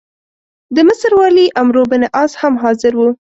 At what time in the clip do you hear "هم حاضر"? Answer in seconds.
2.41-2.93